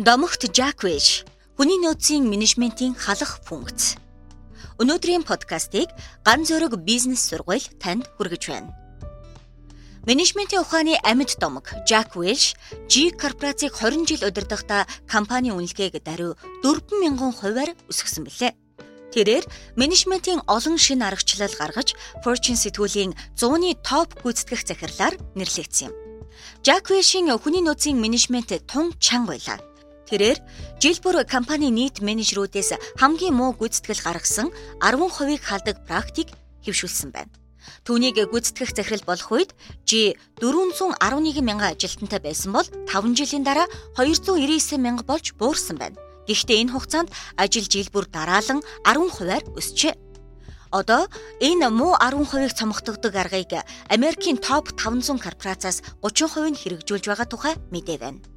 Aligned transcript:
Домогт 0.00 0.48
Жаквиш 0.56 1.28
хүний 1.52 1.76
нөөцийн 1.76 2.24
менежментийн 2.24 2.96
халах 2.96 3.44
функц. 3.44 4.00
Өнөөдрийн 4.80 5.20
подкастыг 5.20 5.92
ган 6.24 6.48
зөрөг 6.48 6.80
бизнес 6.80 7.28
сургууль 7.28 7.60
танд 7.76 8.08
хүргэж 8.16 8.42
байна. 8.48 8.72
Менежментийн 10.08 10.64
ухааны 10.64 10.96
амьд 11.04 11.36
домог 11.36 11.68
Welch 11.84 12.56
G 12.88 13.12
корпорацийг 13.12 13.76
20 13.76 14.08
жил 14.08 14.24
удирдахдаа 14.24 14.88
компани 15.04 15.52
үнэлгээг 15.52 16.00
даруй 16.00 16.40
40000 16.64 17.12
хувиар 17.36 17.76
өсгсөн 17.92 18.24
билээ. 18.24 18.56
Тэрээр 19.12 19.44
менежментийн 19.76 20.40
олон 20.48 20.80
шин 20.80 21.04
аргачлал 21.04 21.52
гаргаж 21.52 21.92
Fortune 22.24 22.56
сэтгүүлийн 22.56 23.12
100-ны 23.36 23.76
топ 23.84 24.16
гүйцэтгэх 24.24 24.64
захирлаар 24.64 25.20
нэрлэгдсэн 25.36 25.92
юм. 25.92 25.94
Welch-ийн 26.64 27.28
хүний 27.36 27.60
нөөцийн 27.60 28.00
менежмент 28.00 28.56
тун 28.64 28.96
чанга 28.96 29.36
байлаа. 29.36 29.60
Тэрээр 30.12 30.44
жил 30.76 31.00
бүр 31.00 31.24
компани 31.24 31.72
нийт 31.72 32.04
менежерүүдээс 32.04 33.00
хамгийн 33.00 33.32
муу 33.32 33.56
гүйцэтгэл 33.56 34.04
гаргасан 34.04 34.52
10%-ийг 34.84 35.40
халдаг 35.40 35.88
практик 35.88 36.28
хэвшүүлсэн 36.68 37.16
байна. 37.16 37.32
Түүнийг 37.88 38.20
гүйцэтгэх 38.28 38.76
захирал 38.76 39.08
болох 39.08 39.32
үед 39.32 39.50
G 39.88 40.12
411 40.36 41.40
мянган 41.40 41.72
ажилтнтай 41.72 42.20
байсан 42.20 42.52
бол 42.52 42.68
5 42.92 43.16
жилийн 43.16 43.40
дараа 43.40 43.64
299 43.96 44.76
мянга 44.76 45.08
болж 45.08 45.32
буурсан 45.40 45.80
байна. 45.80 45.96
Гэхдээ 46.28 46.60
энэ 46.60 46.76
хугацаанд 46.76 47.08
ажил 47.40 47.64
жил 47.64 47.88
бүр 47.88 48.04
дараалан 48.04 48.60
10%-аар 48.84 49.48
өсчээ. 49.56 49.96
Одоо 50.76 51.08
энэ 51.40 51.72
муу 51.72 51.96
10%-ийг 51.96 52.52
цомгтогдог 52.52 53.16
аргыг 53.16 53.64
Америкийн 53.88 54.36
топ 54.36 54.76
500 54.76 55.24
корпорациас 55.24 55.80
30% 56.04 56.52
нь 56.52 56.60
хэрэгжүүлж 56.60 57.08
байгаа 57.08 57.28
тухай 57.32 57.56
мэдээ 57.72 57.96
байна. 57.96 58.31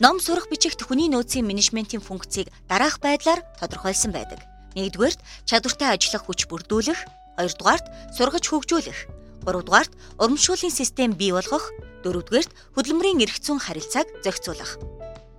Ном 0.00 0.16
сурах 0.16 0.48
бичихт 0.48 0.80
хүний 0.80 1.12
нөөцийн 1.12 1.44
менежментийн 1.44 2.00
функцийг 2.00 2.48
дараах 2.72 3.04
байдлаар 3.04 3.44
тодорхойлсон 3.60 4.16
байдаг. 4.16 4.40
Нэгдүгээрт 4.72 5.20
чадвартай 5.44 5.92
ажиллах 5.92 6.24
хүч 6.24 6.48
бүрдүүлэх, 6.48 7.04
хоёрдугаарт 7.36 7.86
сургаж 8.16 8.44
хөгжүүлэх, 8.48 8.98
гуравдугаарт 9.44 9.92
урамшууллын 10.16 10.72
систем 10.72 11.12
бий 11.20 11.36
болгох, 11.36 11.68
дөрөвдүгээрт 12.00 12.48
хөдөлмөрийн 12.80 13.20
эрх 13.20 13.44
зүйн 13.44 13.60
харилцааг 13.60 14.08
зохицуулах. 14.24 14.80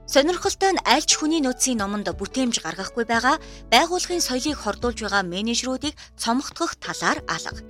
Сонирхолтой 0.05 0.77
нь 0.77 0.83
альч 0.85 1.17
хүний 1.17 1.41
нөөцийн 1.41 1.81
номонд 1.81 2.13
бүтээмж 2.13 2.61
гаргахгүй 2.61 3.09
байгаа 3.09 3.41
байгууллагын 3.73 4.21
соёлыг 4.21 4.61
хордуулж 4.61 5.01
байгаа 5.01 5.25
менежерүүдийг 5.25 5.97
цомгтгох 6.21 6.77
талаар 6.77 7.25
алга. 7.25 7.65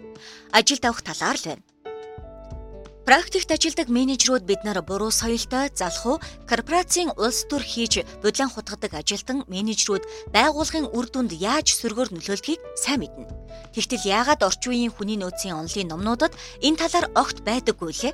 Ажилд 0.52 0.84
авах 0.84 1.08
талаар 1.08 1.40
л 1.40 1.48
байна. 1.56 1.64
Практикт 3.02 3.50
ажилдаг 3.50 3.90
менежерүүд 3.90 4.46
бид 4.46 4.62
нар 4.62 4.78
буруу 4.86 5.10
соёлтой 5.10 5.74
залхуу 5.74 6.22
корпорацийн 6.46 7.10
улс 7.18 7.50
төр 7.50 7.66
хийж 7.66 8.06
будлан 8.22 8.54
хутгадаг 8.54 8.94
ажилтан 8.94 9.42
менежерүүд 9.50 10.06
байгууллагын 10.30 10.86
үр 10.94 11.10
дүнд 11.10 11.34
яаж 11.34 11.74
сөргөөр 11.82 12.14
нөлөөлдгийг 12.14 12.62
сайн 12.78 13.02
мэднэ. 13.02 13.26
Тэгтэл 13.74 14.06
яагаад 14.06 14.46
орчин 14.46 14.70
үеийн 14.70 14.94
хүний 14.94 15.18
нөөцийн 15.18 15.58
онлын 15.58 15.90
номнуудад 15.90 16.38
энэ 16.62 16.78
талаар 16.78 17.10
огт 17.18 17.42
байдаггүй 17.42 17.90
лээ? 17.90 18.14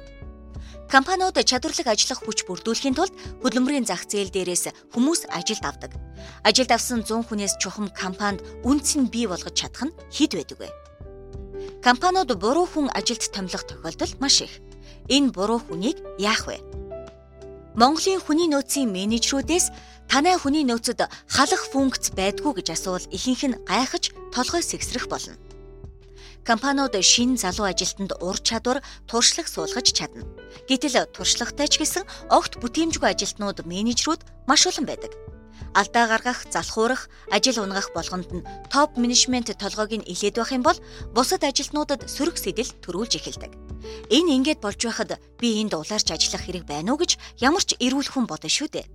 Компаниуд 0.88 1.36
чадварлаг 1.36 1.88
ажиллах 1.92 2.24
хүч 2.24 2.48
бүрдүүлэхийн 2.48 2.96
тулд 2.96 3.12
хөдөлмөрийн 3.44 3.84
зах 3.84 4.08
зээл 4.08 4.32
дээрээс 4.32 4.96
хүмүүс 4.96 5.28
ажилд 5.36 5.68
авдаг. 5.68 5.92
Ажилд 6.48 6.72
авсан 6.72 7.04
100 7.04 7.28
хүнээс 7.28 7.60
чухам 7.60 7.92
компанид 7.92 8.40
үнц 8.64 8.96
нь 8.96 9.12
бий 9.12 9.28
болгож 9.28 9.52
чадах 9.52 9.92
нь 9.92 9.96
хэд 10.16 10.32
байдаг 10.40 10.58
вэ? 10.64 10.72
Компаниуд 11.84 12.32
буруу 12.40 12.64
хүн 12.64 12.88
ажилд 12.96 13.20
томилох 13.36 13.68
тохиолдол 13.68 14.16
маш 14.24 14.48
их. 14.48 14.64
Энэ 15.08 15.32
буруу 15.32 15.60
хүнийг 15.64 15.98
яах 16.20 16.48
вэ? 16.48 16.60
Монголын 17.80 18.20
хүний 18.20 18.50
нөөцийн 18.52 18.92
менежерүүдээс 18.92 19.72
танай 20.12 20.36
хүний 20.36 20.66
нөөцөд 20.68 21.08
халах 21.32 21.64
функц 21.72 22.12
байдгүй 22.12 22.60
гэж 22.60 22.68
асуувал 22.76 23.08
ихэнх 23.14 23.44
нь 23.48 23.60
гайхаж 23.70 24.12
толгой 24.36 24.64
сэгсрэх 24.66 25.08
болно. 25.08 25.40
Компаниуд 26.48 26.96
шин 27.04 27.36
залуу 27.36 27.68
ажилтнанд 27.68 28.16
ур 28.24 28.40
чадвар, 28.40 28.80
туршлага 29.06 29.52
суулгаж 29.52 29.88
чадна. 29.92 30.24
Гэтэл 30.68 31.12
туршлагатай 31.12 31.68
ч 31.68 31.80
гэсэн 31.84 32.08
огт 32.32 32.60
бүтээмжгүй 32.64 33.08
ажилтнууд 33.12 33.68
менежерүүд 33.68 34.48
маш 34.48 34.64
олон 34.68 34.88
байдаг 34.88 35.12
алдаа 35.74 36.06
гаргах, 36.08 36.46
залхуурах, 36.52 37.10
ажил 37.32 37.62
унгах 37.64 37.94
болгонд 37.94 38.30
нь 38.34 38.46
топ 38.74 38.98
менежмент 38.98 39.54
толгойг 39.58 40.00
нь 40.00 40.08
илээд 40.08 40.38
байх 40.38 40.52
юм 40.52 40.64
бол 40.64 40.80
бусад 41.16 41.44
ажилтнуудад 41.44 42.10
сөрөг 42.10 42.38
сэтэл 42.38 42.72
төрүүлж 42.84 43.14
эхэлдэг. 43.20 43.52
Энэ 44.10 44.34
ингээд 44.38 44.60
болж 44.62 44.82
байхад 44.82 45.22
би 45.40 45.62
энд 45.62 45.74
улаарч 45.78 46.08
ажиллах 46.12 46.44
хэрэг 46.46 46.66
байна 46.66 46.94
уу 46.94 47.02
гэж 47.02 47.18
ямар 47.38 47.64
ч 47.64 47.78
эрүүл 47.78 48.10
хүн 48.10 48.26
бодно 48.26 48.50
шүү 48.50 48.70
дээ. 48.74 48.88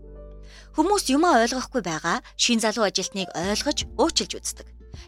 Хүмүүс 0.74 1.12
юмаа 1.12 1.44
ойлгохгүй 1.44 1.82
байгаа 1.84 2.24
шин 2.36 2.58
залуу 2.58 2.88
ажилтныг 2.88 3.28
ойлгож 3.36 3.78
уучлж 4.00 4.32
үздэг. 4.40 4.66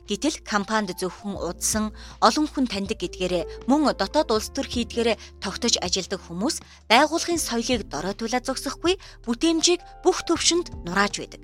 Гэтэл 0.09 0.43
компанид 0.44 0.99
зөвхөн 1.00 1.38
удсан 1.38 1.94
олон 2.21 2.47
хүн 2.49 2.66
таньдаг 2.69 2.99
гэдгээрээ 3.00 3.69
мөн 3.69 3.94
дотоод 3.97 4.31
улс 4.34 4.49
төр 4.53 4.66
хийдгээрээ 4.69 5.41
тогтож 5.41 5.81
ажилдаг 5.81 6.21
хүмүүс 6.22 6.60
байгууллагын 6.91 7.41
соёлыг 7.41 7.88
доройтуулаад 7.88 8.44
зогсохгүй 8.47 8.94
бүтээмжийг 9.25 9.81
бүх 10.04 10.22
төвшөнд 10.28 10.72
нурааж 10.84 11.15
байдаг. 11.21 11.43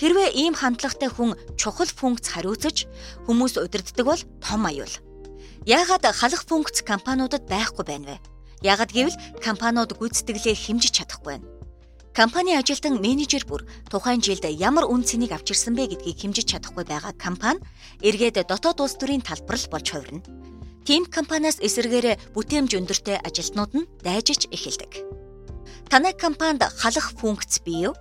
Хэрвээ 0.00 0.32
ийм 0.32 0.54
хандлагатай 0.56 1.10
хүн 1.12 1.36
чухал 1.60 1.90
функц 1.90 2.32
хариуцаж 2.32 2.88
хүмүүс 3.28 3.60
удирддаг 3.60 4.06
бол 4.06 4.22
том 4.40 4.64
аюул. 4.64 4.94
Яагаад 5.68 6.08
халах 6.16 6.48
функц 6.48 6.80
компаниудад 6.80 7.44
байхгүй 7.44 7.84
байна 7.84 8.16
вэ? 8.16 8.16
Яагаад 8.64 8.92
гэвэл 8.96 9.20
компаниуд 9.44 9.92
гүйцэтгэлээ 10.00 10.56
хэмжиж 10.56 10.92
чадахгүй 10.96 11.36
байна. 11.36 11.59
Компани 12.14 12.58
ажилтан 12.58 12.98
менежер 12.98 13.46
бүр 13.46 13.62
тухайн 13.86 14.18
жилд 14.18 14.42
ямар 14.58 14.84
үн 14.90 15.06
цэнийг 15.06 15.30
авчирсан 15.30 15.78
бэ 15.78 15.94
гэдгийг 15.94 16.18
хэмжиж 16.18 16.46
чадахгүй 16.50 16.82
байгаа 16.82 17.14
компани 17.14 17.62
эргээд 18.02 18.50
дотоод 18.50 18.82
улс 18.82 18.98
төрийн 18.98 19.22
талбарл 19.22 19.66
болж 19.70 19.86
хувирна. 19.94 20.26
Тим 20.82 21.06
компаниас 21.06 21.62
эсэргээрээ 21.62 22.34
бүтээмж 22.34 22.70
өндөртэй 22.74 23.22
ажилтнууд 23.22 23.72
нь 23.78 23.88
дайжиж 24.02 24.50
эхэлдэг. 24.50 25.06
Танай 25.86 26.14
компанид 26.18 26.66
халах 26.66 27.14
функц 27.14 27.62
бий 27.62 27.86
юу? 27.86 27.94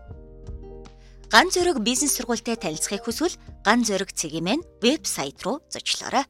Ган 1.30 1.54
зөрөг 1.54 1.78
бизнес 1.86 2.18
сургуультай 2.18 2.58
танилцахыг 2.58 3.06
хүсвэл 3.06 3.38
Ган 3.62 3.86
зөрөг 3.86 4.10
цэгийн 4.18 4.66
вебсайт 4.82 5.38
руу 5.46 5.62
зочлоорой. 5.70 6.26